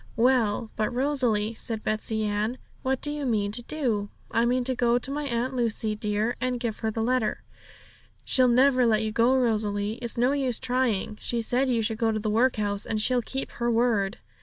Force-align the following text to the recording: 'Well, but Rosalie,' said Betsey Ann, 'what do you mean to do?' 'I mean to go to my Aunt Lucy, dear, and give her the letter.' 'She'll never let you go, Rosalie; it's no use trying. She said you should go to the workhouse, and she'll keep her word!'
'Well, 0.15 0.71
but 0.75 0.91
Rosalie,' 0.91 1.53
said 1.53 1.83
Betsey 1.83 2.23
Ann, 2.25 2.57
'what 2.81 3.01
do 3.03 3.11
you 3.11 3.23
mean 3.23 3.51
to 3.51 3.61
do?' 3.61 4.09
'I 4.31 4.45
mean 4.47 4.63
to 4.63 4.73
go 4.73 4.97
to 4.97 5.11
my 5.11 5.25
Aunt 5.25 5.55
Lucy, 5.55 5.95
dear, 5.95 6.35
and 6.41 6.59
give 6.59 6.79
her 6.79 6.89
the 6.89 7.03
letter.' 7.03 7.43
'She'll 8.25 8.47
never 8.47 8.87
let 8.87 9.03
you 9.03 9.11
go, 9.11 9.37
Rosalie; 9.37 9.99
it's 10.01 10.17
no 10.17 10.31
use 10.31 10.57
trying. 10.57 11.19
She 11.21 11.43
said 11.43 11.69
you 11.69 11.83
should 11.83 11.99
go 11.99 12.11
to 12.11 12.19
the 12.19 12.31
workhouse, 12.31 12.87
and 12.87 12.99
she'll 12.99 13.21
keep 13.21 13.51
her 13.51 13.69
word!' 13.69 14.17